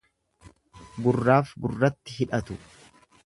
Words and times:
Gurraaf 1.07 1.53
gurratti 1.65 2.17
hidhatu. 2.23 2.61